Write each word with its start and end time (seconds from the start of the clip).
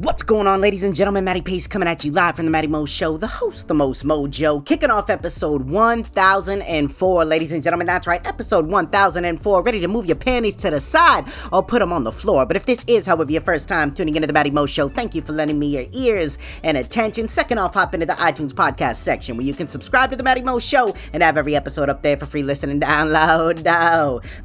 What's 0.00 0.22
going 0.22 0.46
on, 0.46 0.62
ladies 0.62 0.82
and 0.82 0.96
gentlemen? 0.96 1.24
Matty 1.24 1.42
Pace 1.42 1.66
coming 1.66 1.86
at 1.86 2.06
you 2.06 2.10
live 2.10 2.34
from 2.34 2.46
the 2.46 2.50
Matty 2.50 2.68
Mo 2.68 2.86
Show, 2.86 3.18
the 3.18 3.26
host, 3.26 3.68
the 3.68 3.74
most 3.74 4.02
mojo, 4.02 4.64
kicking 4.64 4.88
off 4.88 5.10
episode 5.10 5.68
1004. 5.68 7.24
Ladies 7.26 7.52
and 7.52 7.62
gentlemen, 7.62 7.86
that's 7.86 8.06
right, 8.06 8.26
episode 8.26 8.66
1004. 8.66 9.62
Ready 9.62 9.78
to 9.80 9.88
move 9.88 10.06
your 10.06 10.16
panties 10.16 10.56
to 10.56 10.70
the 10.70 10.80
side 10.80 11.26
or 11.52 11.62
put 11.62 11.80
them 11.80 11.92
on 11.92 12.04
the 12.04 12.12
floor. 12.12 12.46
But 12.46 12.56
if 12.56 12.64
this 12.64 12.82
is, 12.88 13.06
however, 13.06 13.30
your 13.30 13.42
first 13.42 13.68
time 13.68 13.90
tuning 13.90 14.16
into 14.16 14.26
the 14.26 14.32
Matty 14.32 14.48
Mo 14.50 14.64
Show, 14.64 14.88
thank 14.88 15.14
you 15.14 15.20
for 15.20 15.32
lending 15.32 15.58
me 15.58 15.66
your 15.66 15.84
ears 15.92 16.38
and 16.64 16.78
attention. 16.78 17.28
Second 17.28 17.58
off, 17.58 17.74
hop 17.74 17.92
into 17.92 18.06
the 18.06 18.14
iTunes 18.14 18.52
podcast 18.52 18.96
section 18.96 19.36
where 19.36 19.44
you 19.44 19.52
can 19.52 19.68
subscribe 19.68 20.10
to 20.12 20.16
the 20.16 20.24
Matty 20.24 20.40
Mo 20.40 20.58
Show 20.58 20.94
and 21.12 21.22
have 21.22 21.36
every 21.36 21.54
episode 21.54 21.90
up 21.90 22.00
there 22.00 22.16
for 22.16 22.24
free 22.24 22.42
listening 22.42 22.80
download. 22.80 23.64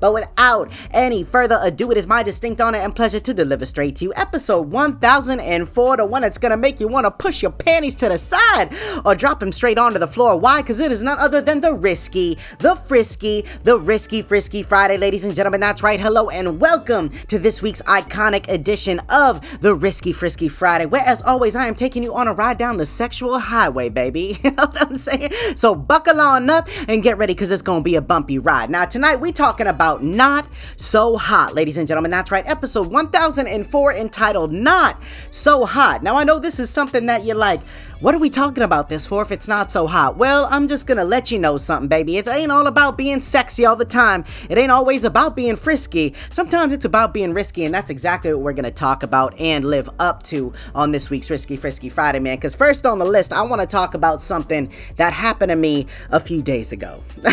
But 0.01 0.13
without 0.13 0.69
any 0.91 1.23
further 1.23 1.59
ado, 1.63 1.91
it 1.91 1.97
is 1.97 2.07
my 2.07 2.23
distinct 2.23 2.59
honor 2.59 2.79
and 2.79 2.93
pleasure 2.93 3.21
to 3.21 3.33
deliver 3.33 3.65
straight 3.65 3.95
to 3.95 4.03
you 4.03 4.13
episode 4.17 4.69
1004 4.69 5.44
and 5.45 5.69
for 5.69 5.95
the 5.97 6.05
one 6.05 6.21
that's 6.21 6.37
gonna 6.37 6.57
make 6.57 6.79
you 6.79 6.87
wanna 6.87 7.11
push 7.11 7.41
your 7.41 7.51
panties 7.51 7.95
to 7.95 8.09
the 8.09 8.17
side 8.17 8.73
or 9.05 9.15
drop 9.15 9.39
them 9.39 9.51
straight 9.51 9.77
onto 9.77 9.99
the 9.99 10.07
floor. 10.07 10.37
Why? 10.37 10.61
Because 10.61 10.79
it 10.79 10.91
is 10.91 11.03
none 11.03 11.19
other 11.19 11.41
than 11.41 11.61
the 11.61 11.73
risky, 11.73 12.37
the 12.59 12.75
frisky, 12.75 13.45
the 13.63 13.79
risky 13.79 14.21
frisky 14.21 14.63
Friday, 14.63 14.97
ladies 14.97 15.23
and 15.25 15.35
gentlemen. 15.35 15.61
That's 15.61 15.83
right. 15.83 15.99
Hello 15.99 16.29
and 16.29 16.59
welcome 16.59 17.09
to 17.27 17.39
this 17.39 17.61
week's 17.61 17.81
iconic 17.83 18.49
edition 18.49 18.99
of 19.09 19.61
the 19.61 19.73
Risky 19.75 20.11
Frisky 20.11 20.49
Friday, 20.49 20.85
where 20.85 21.03
as 21.05 21.21
always 21.21 21.55
I 21.55 21.67
am 21.67 21.75
taking 21.75 22.03
you 22.03 22.13
on 22.15 22.27
a 22.27 22.33
ride 22.33 22.57
down 22.57 22.77
the 22.77 22.85
sexual 22.85 23.39
highway, 23.39 23.89
baby. 23.89 24.37
you 24.43 24.51
know 24.51 24.65
what 24.65 24.81
I'm 24.81 24.95
saying? 24.95 25.31
So 25.55 25.75
buckle 25.75 26.19
on 26.19 26.49
up 26.49 26.67
and 26.87 27.03
get 27.03 27.17
ready 27.17 27.33
because 27.33 27.51
it's 27.51 27.61
gonna 27.61 27.81
be 27.81 27.95
a 27.95 28.01
bumpy 28.01 28.39
ride. 28.39 28.69
Now 28.69 28.85
tonight 28.85 29.17
we 29.17 29.31
talking 29.31 29.67
about 29.67 30.03
not 30.03 30.47
so 30.75 31.17
hot, 31.17 31.53
ladies 31.53 31.77
and 31.77 31.87
gentlemen. 31.87 32.11
That's 32.11 32.31
right. 32.31 32.47
Episode 32.49 32.87
1004 32.91 33.93
entitled 33.93 34.51
Not 34.51 35.01
so 35.35 35.65
hot. 35.65 36.01
Now, 36.01 36.15
I 36.15 36.23
know 36.23 36.39
this 36.39 36.59
is 36.59 36.69
something 36.69 37.07
that 37.07 37.25
you're 37.25 37.35
like, 37.35 37.61
what 38.01 38.13
are 38.13 38.19
we 38.19 38.29
talking 38.29 38.63
about 38.63 38.89
this 38.89 39.05
for 39.05 39.21
if 39.21 39.31
it's 39.31 39.47
not 39.47 39.71
so 39.71 39.87
hot? 39.87 40.17
Well, 40.17 40.47
I'm 40.51 40.67
just 40.67 40.85
gonna 40.85 41.05
let 41.05 41.31
you 41.31 41.39
know 41.39 41.55
something, 41.55 41.87
baby. 41.87 42.17
It 42.17 42.27
ain't 42.27 42.51
all 42.51 42.67
about 42.67 42.97
being 42.97 43.21
sexy 43.21 43.65
all 43.65 43.77
the 43.77 43.85
time. 43.85 44.25
It 44.49 44.57
ain't 44.57 44.71
always 44.71 45.05
about 45.05 45.35
being 45.35 45.55
frisky. 45.55 46.13
Sometimes 46.29 46.73
it's 46.73 46.83
about 46.83 47.13
being 47.13 47.33
risky, 47.33 47.63
and 47.63 47.73
that's 47.73 47.89
exactly 47.89 48.33
what 48.33 48.43
we're 48.43 48.53
gonna 48.53 48.69
talk 48.69 49.03
about 49.03 49.39
and 49.39 49.63
live 49.63 49.89
up 49.99 50.23
to 50.23 50.51
on 50.73 50.91
this 50.91 51.09
week's 51.09 51.29
Risky 51.29 51.55
Frisky 51.55 51.87
Friday, 51.87 52.19
man. 52.19 52.35
Because 52.35 52.53
first 52.53 52.85
on 52.85 52.99
the 52.99 53.05
list, 53.05 53.31
I 53.31 53.43
wanna 53.43 53.65
talk 53.65 53.93
about 53.93 54.21
something 54.21 54.71
that 54.97 55.13
happened 55.13 55.51
to 55.51 55.55
me 55.55 55.87
a 56.11 56.19
few 56.19 56.41
days 56.41 56.73
ago. 56.73 57.01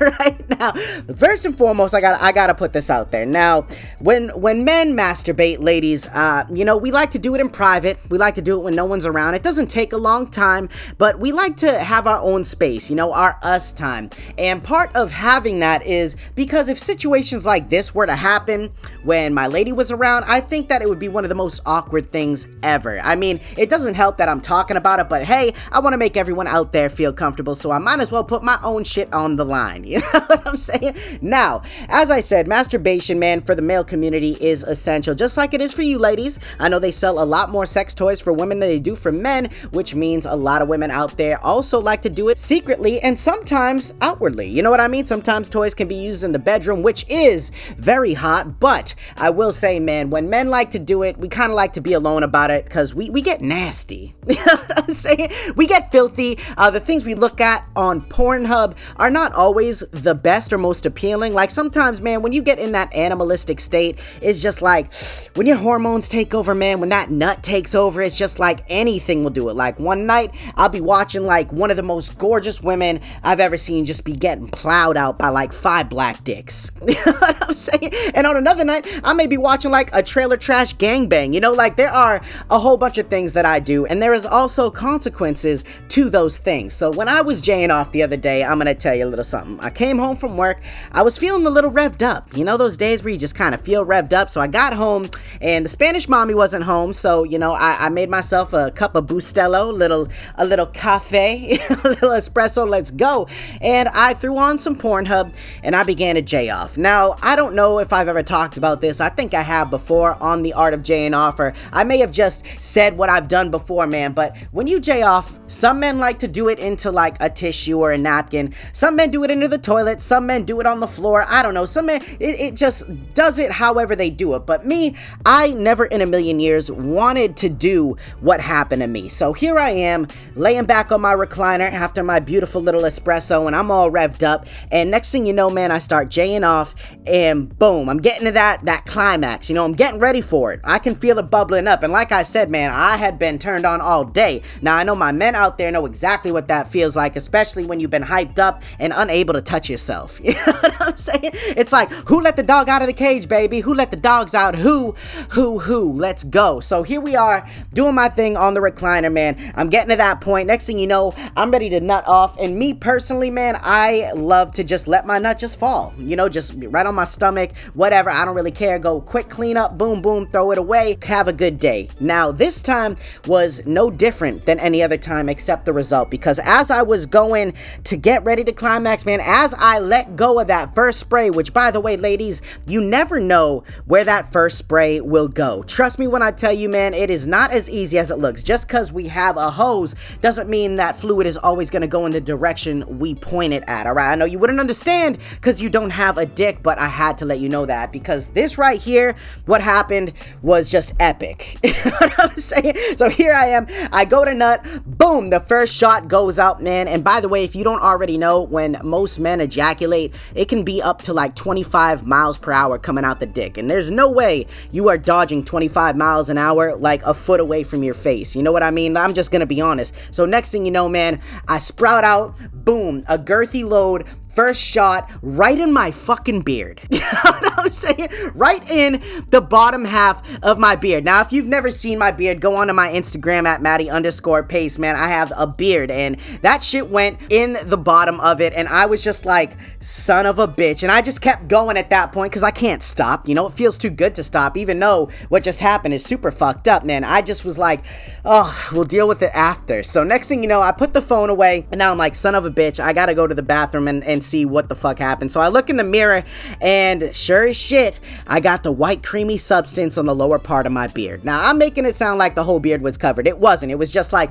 right 0.00 0.48
now, 0.60 0.70
first 1.16 1.44
and 1.44 1.58
foremost, 1.58 1.92
I 1.92 2.00
gotta, 2.00 2.22
I 2.22 2.30
gotta 2.30 2.54
put 2.54 2.72
this 2.72 2.88
out 2.88 3.10
there. 3.10 3.26
Now, 3.26 3.66
when 3.98 4.28
when 4.40 4.64
men 4.64 4.96
masturbate, 4.96 5.60
ladies, 5.60 6.06
uh, 6.06 6.44
you 6.52 6.64
know, 6.64 6.76
we 6.76 6.92
like 6.92 7.10
to 7.12 7.18
do 7.18 7.34
it 7.34 7.40
in 7.40 7.50
private. 7.50 7.98
We 8.10 8.18
like 8.18 8.36
to 8.36 8.42
do 8.42 8.60
it 8.60 8.62
when 8.62 8.76
no 8.76 8.84
one's 8.84 9.06
around. 9.06 9.34
It 9.34 9.42
doesn't 9.42 9.66
take 9.66 9.92
a 9.92 10.03
long 10.04 10.28
time, 10.28 10.68
but 10.98 11.18
we 11.18 11.32
like 11.32 11.56
to 11.56 11.78
have 11.78 12.06
our 12.06 12.20
own 12.20 12.44
space, 12.44 12.88
you 12.90 12.96
know, 12.96 13.12
our 13.12 13.38
us 13.42 13.72
time. 13.72 14.10
And 14.38 14.62
part 14.62 14.94
of 14.94 15.10
having 15.10 15.58
that 15.60 15.84
is 15.86 16.16
because 16.34 16.68
if 16.68 16.78
situations 16.78 17.44
like 17.44 17.70
this 17.70 17.94
were 17.94 18.06
to 18.06 18.14
happen 18.14 18.70
when 19.02 19.34
my 19.34 19.46
lady 19.46 19.72
was 19.72 19.90
around, 19.90 20.24
I 20.24 20.40
think 20.40 20.68
that 20.68 20.82
it 20.82 20.88
would 20.88 20.98
be 20.98 21.08
one 21.08 21.24
of 21.24 21.30
the 21.30 21.34
most 21.34 21.60
awkward 21.66 22.12
things 22.12 22.46
ever. 22.62 23.00
I 23.00 23.16
mean, 23.16 23.40
it 23.56 23.70
doesn't 23.70 23.94
help 23.94 24.18
that 24.18 24.28
I'm 24.28 24.40
talking 24.40 24.76
about 24.76 25.00
it, 25.00 25.08
but 25.08 25.24
hey, 25.24 25.54
I 25.72 25.80
want 25.80 25.94
to 25.94 25.98
make 25.98 26.16
everyone 26.16 26.46
out 26.46 26.72
there 26.72 26.90
feel 26.90 27.12
comfortable, 27.12 27.54
so 27.54 27.70
I 27.70 27.78
might 27.78 28.00
as 28.00 28.12
well 28.12 28.24
put 28.24 28.42
my 28.42 28.58
own 28.62 28.84
shit 28.84 29.12
on 29.12 29.36
the 29.36 29.44
line. 29.44 29.84
You 29.94 30.00
know 30.00 30.20
what 30.26 30.48
I'm 30.48 30.56
saying? 30.56 30.96
Now, 31.22 31.62
as 31.88 32.10
I 32.10 32.18
said, 32.18 32.48
masturbation, 32.48 33.20
man, 33.20 33.40
for 33.42 33.54
the 33.54 33.62
male 33.62 33.84
community 33.84 34.36
is 34.40 34.64
essential, 34.64 35.14
just 35.14 35.36
like 35.36 35.54
it 35.54 35.60
is 35.60 35.72
for 35.72 35.82
you 35.82 35.98
ladies. 35.98 36.40
I 36.58 36.68
know 36.68 36.80
they 36.80 36.90
sell 36.90 37.22
a 37.22 37.24
lot 37.24 37.48
more 37.50 37.64
sex 37.64 37.94
toys 37.94 38.20
for 38.20 38.32
women 38.32 38.58
than 38.58 38.68
they 38.68 38.80
do 38.80 38.96
for 38.96 39.12
men, 39.12 39.50
which 39.70 39.93
means 39.94 40.26
a 40.26 40.34
lot 40.34 40.62
of 40.62 40.68
women 40.68 40.90
out 40.90 41.16
there 41.16 41.42
also 41.44 41.80
like 41.80 42.02
to 42.02 42.10
do 42.10 42.28
it 42.28 42.38
secretly 42.38 43.00
and 43.00 43.18
sometimes 43.18 43.94
outwardly. 44.00 44.48
You 44.48 44.62
know 44.62 44.70
what 44.70 44.80
I 44.80 44.88
mean? 44.88 45.04
Sometimes 45.04 45.48
toys 45.48 45.74
can 45.74 45.88
be 45.88 45.94
used 45.94 46.24
in 46.24 46.32
the 46.32 46.38
bedroom, 46.38 46.82
which 46.82 47.04
is 47.08 47.50
very 47.76 48.14
hot, 48.14 48.60
but 48.60 48.94
I 49.16 49.30
will 49.30 49.52
say, 49.52 49.80
man, 49.80 50.10
when 50.10 50.30
men 50.30 50.48
like 50.48 50.70
to 50.72 50.78
do 50.78 51.02
it, 51.02 51.18
we 51.18 51.28
kind 51.28 51.50
of 51.50 51.56
like 51.56 51.72
to 51.74 51.80
be 51.80 51.92
alone 51.92 52.22
about 52.22 52.50
it 52.50 52.64
because 52.64 52.94
we, 52.94 53.10
we 53.10 53.22
get 53.22 53.40
nasty. 53.40 54.14
you 54.26 54.34
know 54.36 54.56
I'm 54.76 54.94
saying? 54.94 55.30
We 55.56 55.66
get 55.66 55.92
filthy. 55.92 56.38
Uh, 56.56 56.70
the 56.70 56.80
things 56.80 57.04
we 57.04 57.14
look 57.14 57.40
at 57.40 57.66
on 57.76 58.02
Pornhub 58.02 58.76
are 58.96 59.10
not 59.10 59.32
always 59.34 59.80
the 59.90 60.14
best 60.14 60.52
or 60.52 60.58
most 60.58 60.86
appealing. 60.86 61.32
Like 61.32 61.50
sometimes, 61.50 62.00
man, 62.00 62.22
when 62.22 62.32
you 62.32 62.42
get 62.42 62.58
in 62.58 62.72
that 62.72 62.92
animalistic 62.94 63.60
state, 63.60 63.98
it's 64.20 64.42
just 64.42 64.62
like 64.62 64.92
when 65.34 65.46
your 65.46 65.56
hormones 65.56 66.08
take 66.08 66.34
over, 66.34 66.54
man, 66.54 66.80
when 66.80 66.88
that 66.90 67.10
nut 67.10 67.42
takes 67.42 67.74
over, 67.74 68.02
it's 68.02 68.16
just 68.16 68.38
like 68.38 68.64
anything 68.68 69.22
will 69.22 69.30
do 69.30 69.48
it. 69.48 69.54
Like 69.54 69.78
one 69.84 70.06
night, 70.06 70.34
I'll 70.56 70.68
be 70.68 70.80
watching 70.80 71.24
like 71.24 71.52
one 71.52 71.70
of 71.70 71.76
the 71.76 71.82
most 71.82 72.18
gorgeous 72.18 72.62
women 72.62 73.00
I've 73.22 73.40
ever 73.40 73.56
seen 73.56 73.84
just 73.84 74.04
be 74.04 74.12
getting 74.12 74.48
plowed 74.48 74.96
out 74.96 75.18
by 75.18 75.28
like 75.28 75.52
five 75.52 75.88
black 75.88 76.24
dicks. 76.24 76.70
you 76.86 76.94
know 76.94 77.12
what 77.12 77.48
I'm 77.48 77.54
saying? 77.54 77.92
And 78.14 78.26
on 78.26 78.36
another 78.36 78.64
night, 78.64 78.86
I 79.04 79.12
may 79.12 79.26
be 79.26 79.36
watching 79.36 79.70
like 79.70 79.94
a 79.94 80.02
trailer 80.02 80.36
trash 80.36 80.74
gangbang. 80.74 81.34
You 81.34 81.40
know, 81.40 81.52
like 81.52 81.76
there 81.76 81.90
are 81.90 82.20
a 82.50 82.58
whole 82.58 82.76
bunch 82.76 82.98
of 82.98 83.08
things 83.08 83.32
that 83.34 83.44
I 83.44 83.60
do, 83.60 83.86
and 83.86 84.02
there 84.02 84.14
is 84.14 84.26
also 84.26 84.70
consequences 84.70 85.64
to 85.88 86.10
those 86.10 86.38
things. 86.38 86.74
So 86.74 86.90
when 86.90 87.08
I 87.08 87.20
was 87.20 87.40
jaying 87.40 87.70
off 87.70 87.92
the 87.92 88.02
other 88.02 88.16
day, 88.16 88.44
I'm 88.44 88.58
gonna 88.58 88.74
tell 88.74 88.94
you 88.94 89.04
a 89.04 89.10
little 89.10 89.24
something. 89.24 89.60
I 89.60 89.70
came 89.70 89.98
home 89.98 90.16
from 90.16 90.36
work, 90.36 90.62
I 90.92 91.02
was 91.02 91.18
feeling 91.18 91.46
a 91.46 91.50
little 91.50 91.70
revved 91.70 92.02
up. 92.02 92.34
You 92.36 92.44
know, 92.44 92.56
those 92.56 92.76
days 92.76 93.02
where 93.02 93.12
you 93.12 93.18
just 93.18 93.34
kind 93.34 93.54
of 93.54 93.60
feel 93.60 93.84
revved 93.84 94.12
up. 94.12 94.30
So 94.30 94.40
I 94.40 94.46
got 94.46 94.74
home, 94.74 95.10
and 95.40 95.64
the 95.64 95.68
Spanish 95.68 96.08
mommy 96.08 96.34
wasn't 96.34 96.64
home, 96.64 96.92
so 96.92 97.24
you 97.24 97.38
know, 97.38 97.52
I, 97.52 97.86
I 97.86 97.88
made 97.88 98.08
myself 98.10 98.52
a 98.52 98.70
cup 98.70 98.94
of 98.96 99.06
Bustelo 99.06 99.73
little 99.74 100.08
a 100.36 100.44
little 100.44 100.66
cafe, 100.66 101.58
a 101.70 101.88
little 101.88 102.10
espresso. 102.10 102.68
Let's 102.68 102.90
go. 102.90 103.28
And 103.60 103.88
I 103.90 104.14
threw 104.14 104.36
on 104.36 104.58
some 104.58 104.76
Pornhub 104.76 105.34
and 105.62 105.76
I 105.76 105.84
began 105.84 106.14
to 106.16 106.22
jay 106.22 106.50
off. 106.50 106.76
Now 106.76 107.16
I 107.22 107.36
don't 107.36 107.54
know 107.54 107.78
if 107.78 107.92
I've 107.92 108.08
ever 108.08 108.22
talked 108.22 108.56
about 108.56 108.80
this. 108.80 109.00
I 109.00 109.08
think 109.08 109.34
I 109.34 109.42
have 109.42 109.70
before 109.70 110.20
on 110.22 110.42
the 110.42 110.52
art 110.52 110.74
of 110.74 110.82
jaying 110.82 111.04
and 111.06 111.14
offer. 111.14 111.54
I 111.72 111.84
may 111.84 111.98
have 111.98 112.12
just 112.12 112.44
said 112.60 112.96
what 112.96 113.08
I've 113.08 113.28
done 113.28 113.50
before, 113.50 113.86
man. 113.86 114.12
But 114.12 114.36
when 114.50 114.66
you 114.66 114.80
jay 114.80 115.02
off, 115.02 115.38
some 115.46 115.80
men 115.80 115.98
like 115.98 116.18
to 116.20 116.28
do 116.28 116.48
it 116.48 116.58
into 116.58 116.90
like 116.90 117.16
a 117.20 117.30
tissue 117.30 117.78
or 117.78 117.92
a 117.92 117.98
napkin. 117.98 118.54
Some 118.72 118.96
men 118.96 119.10
do 119.10 119.24
it 119.24 119.30
into 119.30 119.48
the 119.48 119.58
toilet. 119.58 120.02
Some 120.02 120.26
men 120.26 120.44
do 120.44 120.60
it 120.60 120.66
on 120.66 120.80
the 120.80 120.86
floor. 120.86 121.24
I 121.28 121.42
don't 121.42 121.54
know. 121.54 121.66
Some 121.66 121.86
men 121.86 122.02
it, 122.20 122.40
it 122.40 122.54
just 122.54 122.84
does 123.14 123.38
it 123.38 123.52
however 123.52 123.94
they 123.94 124.10
do 124.10 124.34
it. 124.34 124.40
But 124.40 124.66
me, 124.66 124.96
I 125.24 125.48
never 125.48 125.84
in 125.86 126.00
a 126.00 126.06
million 126.06 126.40
years 126.40 126.70
wanted 126.70 127.36
to 127.38 127.48
do 127.48 127.96
what 128.20 128.40
happened 128.40 128.82
to 128.82 128.88
me. 128.88 129.08
So 129.08 129.32
here 129.32 129.58
I 129.58 129.63
am, 129.70 130.08
laying 130.34 130.64
back 130.64 130.92
on 130.92 131.00
my 131.00 131.14
recliner 131.14 131.70
after 131.70 132.02
my 132.02 132.20
beautiful 132.20 132.60
little 132.60 132.82
espresso, 132.82 133.46
and 133.46 133.54
I'm 133.54 133.70
all 133.70 133.90
revved 133.90 134.22
up. 134.22 134.46
And 134.70 134.90
next 134.90 135.12
thing 135.12 135.26
you 135.26 135.32
know, 135.32 135.50
man, 135.50 135.70
I 135.70 135.78
start 135.78 136.08
jaying 136.08 136.44
off, 136.44 136.74
and 137.06 137.56
boom, 137.58 137.88
I'm 137.88 137.98
getting 137.98 138.26
to 138.26 138.32
that 138.32 138.64
that 138.64 138.86
climax. 138.86 139.48
You 139.48 139.54
know, 139.54 139.64
I'm 139.64 139.74
getting 139.74 140.00
ready 140.00 140.20
for 140.20 140.52
it. 140.52 140.60
I 140.64 140.78
can 140.78 140.94
feel 140.94 141.18
it 141.18 141.30
bubbling 141.30 141.68
up. 141.68 141.82
And 141.82 141.92
like 141.92 142.12
I 142.12 142.22
said, 142.22 142.50
man, 142.50 142.70
I 142.70 142.96
had 142.96 143.18
been 143.18 143.38
turned 143.38 143.66
on 143.66 143.80
all 143.80 144.04
day. 144.04 144.42
Now 144.62 144.76
I 144.76 144.84
know 144.84 144.94
my 144.94 145.12
men 145.12 145.34
out 145.34 145.58
there 145.58 145.70
know 145.70 145.86
exactly 145.86 146.32
what 146.32 146.48
that 146.48 146.70
feels 146.70 146.96
like, 146.96 147.16
especially 147.16 147.64
when 147.64 147.80
you've 147.80 147.90
been 147.90 148.02
hyped 148.02 148.38
up 148.38 148.62
and 148.78 148.92
unable 148.94 149.34
to 149.34 149.42
touch 149.42 149.68
yourself. 149.68 150.20
You 150.34 150.40
know 150.46 150.52
what 150.52 150.82
I'm 150.82 150.96
saying? 150.96 151.30
It's 151.32 151.70
like, 151.70 151.92
who 151.92 152.20
let 152.20 152.36
the 152.36 152.42
dog 152.42 152.68
out 152.68 152.82
of 152.82 152.88
the 152.88 152.92
cage, 152.92 153.28
baby? 153.28 153.60
Who 153.60 153.72
let 153.72 153.92
the 153.92 153.96
dogs 153.96 154.34
out? 154.34 154.56
Who, 154.56 154.92
who, 155.30 155.60
who? 155.60 155.92
Let's 155.92 156.24
go. 156.24 156.58
So 156.58 156.82
here 156.82 157.00
we 157.00 157.14
are 157.14 157.48
doing 157.72 157.94
my 157.94 158.08
thing 158.08 158.36
on 158.36 158.54
the 158.54 158.60
recliner, 158.60 159.12
man. 159.12 159.36
I'm 159.56 159.68
getting 159.68 159.90
to 159.90 159.96
that 159.96 160.20
point. 160.20 160.46
Next 160.46 160.66
thing 160.66 160.78
you 160.78 160.86
know, 160.86 161.14
I'm 161.36 161.50
ready 161.50 161.70
to 161.70 161.80
nut 161.80 162.06
off. 162.06 162.38
And 162.38 162.58
me 162.58 162.74
personally, 162.74 163.30
man, 163.30 163.56
I 163.60 164.12
love 164.14 164.52
to 164.52 164.64
just 164.64 164.88
let 164.88 165.06
my 165.06 165.18
nut 165.18 165.38
just 165.38 165.58
fall. 165.58 165.94
You 165.98 166.16
know, 166.16 166.28
just 166.28 166.54
right 166.56 166.86
on 166.86 166.94
my 166.94 167.04
stomach, 167.04 167.56
whatever. 167.74 168.10
I 168.10 168.24
don't 168.24 168.34
really 168.34 168.50
care. 168.50 168.78
Go 168.78 169.00
quick 169.00 169.28
clean 169.28 169.56
up, 169.56 169.78
boom, 169.78 170.02
boom, 170.02 170.26
throw 170.26 170.50
it 170.52 170.58
away. 170.58 170.98
Have 171.04 171.28
a 171.28 171.32
good 171.32 171.58
day. 171.58 171.88
Now, 172.00 172.32
this 172.32 172.62
time 172.62 172.96
was 173.26 173.64
no 173.66 173.90
different 173.90 174.46
than 174.46 174.58
any 174.58 174.82
other 174.82 174.96
time 174.96 175.28
except 175.28 175.64
the 175.64 175.72
result 175.72 176.10
because 176.10 176.40
as 176.44 176.70
I 176.70 176.82
was 176.82 177.06
going 177.06 177.54
to 177.84 177.96
get 177.96 178.24
ready 178.24 178.44
to 178.44 178.52
climax, 178.52 179.06
man, 179.06 179.20
as 179.22 179.54
I 179.58 179.78
let 179.78 180.16
go 180.16 180.40
of 180.40 180.48
that 180.48 180.74
first 180.74 181.00
spray, 181.00 181.30
which 181.30 181.52
by 181.52 181.70
the 181.70 181.80
way, 181.80 181.96
ladies, 181.96 182.42
you 182.66 182.80
never 182.80 183.20
know 183.20 183.64
where 183.86 184.04
that 184.04 184.32
first 184.32 184.58
spray 184.58 185.00
will 185.00 185.28
go. 185.28 185.62
Trust 185.62 185.98
me 185.98 186.06
when 186.06 186.22
I 186.22 186.30
tell 186.30 186.52
you, 186.52 186.68
man, 186.68 186.94
it 186.94 187.10
is 187.10 187.26
not 187.26 187.52
as 187.52 187.68
easy 187.68 187.98
as 187.98 188.10
it 188.10 188.18
looks. 188.18 188.42
Just 188.42 188.68
because 188.68 188.92
we 188.92 189.08
have 189.08 189.36
a 189.36 189.43
hose 189.50 189.94
doesn't 190.20 190.48
mean 190.48 190.76
that 190.76 190.96
fluid 190.96 191.26
is 191.26 191.36
always 191.36 191.70
going 191.70 191.82
to 191.82 191.88
go 191.88 192.06
in 192.06 192.12
the 192.12 192.20
direction 192.20 192.98
we 192.98 193.14
point 193.14 193.52
it 193.52 193.64
at, 193.66 193.86
alright? 193.86 194.12
I 194.12 194.14
know 194.14 194.24
you 194.24 194.38
wouldn't 194.38 194.60
understand 194.60 195.18
because 195.30 195.60
you 195.62 195.68
don't 195.70 195.90
have 195.90 196.18
a 196.18 196.26
dick, 196.26 196.62
but 196.62 196.78
I 196.78 196.88
had 196.88 197.18
to 197.18 197.24
let 197.24 197.38
you 197.38 197.48
know 197.48 197.66
that 197.66 197.92
because 197.92 198.28
this 198.28 198.58
right 198.58 198.80
here, 198.80 199.14
what 199.46 199.60
happened 199.60 200.12
was 200.42 200.70
just 200.70 200.92
epic. 201.00 201.58
you 201.64 201.72
know 201.84 201.96
what 201.98 202.12
I'm 202.18 202.38
saying? 202.38 202.76
So 202.96 203.08
here 203.08 203.34
I 203.34 203.46
am, 203.46 203.66
I 203.92 204.04
go 204.04 204.24
to 204.24 204.34
nut, 204.34 204.64
boom, 204.98 205.30
the 205.30 205.40
first 205.40 205.74
shot 205.74 206.08
goes 206.08 206.38
out, 206.38 206.62
man. 206.62 206.88
And 206.88 207.02
by 207.04 207.20
the 207.20 207.28
way, 207.28 207.44
if 207.44 207.54
you 207.54 207.64
don't 207.64 207.82
already 207.82 208.18
know, 208.18 208.42
when 208.42 208.78
most 208.82 209.18
men 209.18 209.40
ejaculate, 209.40 210.14
it 210.34 210.48
can 210.48 210.64
be 210.64 210.80
up 210.82 211.02
to 211.02 211.12
like 211.12 211.34
25 211.34 212.06
miles 212.06 212.38
per 212.38 212.52
hour 212.52 212.78
coming 212.78 213.04
out 213.04 213.20
the 213.20 213.26
dick. 213.26 213.58
And 213.58 213.70
there's 213.70 213.90
no 213.90 214.10
way 214.10 214.46
you 214.70 214.88
are 214.88 214.98
dodging 214.98 215.44
25 215.44 215.96
miles 215.96 216.30
an 216.30 216.38
hour 216.38 216.76
like 216.76 217.02
a 217.04 217.14
foot 217.14 217.40
away 217.40 217.64
from 217.64 217.82
your 217.82 217.94
face. 217.94 218.34
You 218.36 218.42
know 218.42 218.52
what 218.52 218.62
I 218.62 218.70
mean? 218.70 218.96
I'm 218.96 219.14
just 219.14 219.30
gonna 219.30 219.46
be 219.46 219.60
honest. 219.60 219.94
So 220.10 220.24
next 220.24 220.52
thing 220.52 220.64
you 220.64 220.72
know, 220.72 220.88
man, 220.88 221.20
I 221.48 221.58
sprout 221.58 222.04
out, 222.04 222.36
boom, 222.52 223.04
a 223.08 223.18
girthy 223.18 223.64
load 223.68 224.06
first 224.34 224.60
shot 224.60 225.10
right 225.22 225.58
in 225.58 225.72
my 225.72 225.90
fucking 225.90 226.42
beard. 226.42 226.80
you 226.90 226.98
know 226.98 227.04
what 227.22 227.60
I'm 227.60 227.70
saying? 227.70 228.08
Right 228.34 228.68
in 228.70 229.02
the 229.30 229.40
bottom 229.40 229.84
half 229.84 230.22
of 230.44 230.58
my 230.58 230.76
beard. 230.76 231.04
Now, 231.04 231.20
if 231.20 231.32
you've 231.32 231.46
never 231.46 231.70
seen 231.70 231.98
my 231.98 232.10
beard, 232.10 232.40
go 232.40 232.56
onto 232.56 232.72
my 232.72 232.88
Instagram 232.88 233.46
at 233.46 233.62
Matty 233.62 233.88
underscore 233.88 234.42
pace, 234.42 234.78
man. 234.78 234.96
I 234.96 235.08
have 235.08 235.32
a 235.36 235.46
beard 235.46 235.90
and 235.90 236.18
that 236.42 236.62
shit 236.62 236.90
went 236.90 237.20
in 237.30 237.56
the 237.64 237.76
bottom 237.76 238.20
of 238.20 238.40
it. 238.40 238.52
And 238.52 238.68
I 238.68 238.86
was 238.86 239.02
just 239.02 239.24
like, 239.24 239.56
son 239.80 240.26
of 240.26 240.38
a 240.38 240.48
bitch. 240.48 240.82
And 240.82 240.90
I 240.90 241.02
just 241.02 241.20
kept 241.20 241.48
going 241.48 241.76
at 241.76 241.90
that 241.90 242.12
point 242.12 242.30
because 242.30 242.42
I 242.42 242.50
can't 242.50 242.82
stop. 242.82 243.28
You 243.28 243.34
know, 243.34 243.46
it 243.46 243.52
feels 243.52 243.78
too 243.78 243.90
good 243.90 244.14
to 244.16 244.24
stop, 244.24 244.56
even 244.56 244.78
though 244.78 245.10
what 245.28 245.42
just 245.42 245.60
happened 245.60 245.94
is 245.94 246.04
super 246.04 246.30
fucked 246.30 246.68
up, 246.68 246.84
man. 246.84 247.04
I 247.04 247.22
just 247.22 247.44
was 247.44 247.58
like, 247.58 247.84
oh, 248.24 248.70
we'll 248.72 248.84
deal 248.84 249.06
with 249.06 249.22
it 249.22 249.30
after. 249.34 249.82
So 249.82 250.02
next 250.02 250.28
thing 250.28 250.42
you 250.42 250.48
know, 250.48 250.60
I 250.60 250.72
put 250.72 250.94
the 250.94 251.02
phone 251.02 251.30
away 251.30 251.66
and 251.70 251.78
now 251.78 251.90
I'm 251.90 251.98
like, 251.98 252.14
son 252.14 252.34
of 252.34 252.46
a 252.46 252.50
bitch, 252.50 252.80
I 252.80 252.92
gotta 252.92 253.14
go 253.14 253.26
to 253.26 253.34
the 253.34 253.42
bathroom 253.42 253.88
and, 253.88 254.02
and 254.04 254.23
see 254.24 254.44
what 254.44 254.68
the 254.68 254.74
fuck 254.74 254.98
happened. 254.98 255.30
So 255.30 255.40
I 255.40 255.48
look 255.48 255.70
in 255.70 255.76
the 255.76 255.84
mirror 255.84 256.24
and 256.60 257.14
sure 257.14 257.44
as 257.44 257.56
shit, 257.56 258.00
I 258.26 258.40
got 258.40 258.62
the 258.62 258.72
white 258.72 259.02
creamy 259.02 259.36
substance 259.36 259.98
on 259.98 260.06
the 260.06 260.14
lower 260.14 260.38
part 260.38 260.66
of 260.66 260.72
my 260.72 260.86
beard. 260.88 261.24
Now 261.24 261.48
I'm 261.48 261.58
making 261.58 261.84
it 261.84 261.94
sound 261.94 262.18
like 262.18 262.34
the 262.34 262.44
whole 262.44 262.60
beard 262.60 262.82
was 262.82 262.96
covered. 262.96 263.26
It 263.26 263.38
wasn't. 263.38 263.72
It 263.72 263.76
was 263.76 263.90
just 263.90 264.12
like 264.12 264.30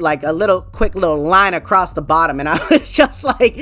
like 0.00 0.22
a 0.22 0.32
little 0.32 0.62
quick 0.62 0.94
little 0.94 1.22
line 1.22 1.54
across 1.54 1.92
the 1.92 2.02
bottom 2.02 2.40
and 2.40 2.48
I 2.48 2.58
was 2.70 2.92
just 2.92 3.24
like, 3.24 3.54